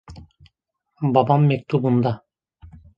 Babam 1.13 1.47
mektubunda. 1.47 2.19